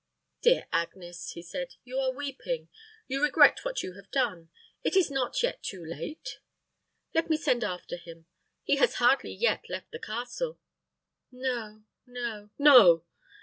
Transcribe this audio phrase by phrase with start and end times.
[0.41, 2.69] "Dear Agnes," he said, "you are weeping.
[3.07, 4.49] You regret what you have done.
[4.83, 6.39] It is not yet too late.
[7.13, 8.25] Let me send after him.
[8.63, 10.57] He has hardly yet left the castle."
[11.31, 13.05] "No, no no!"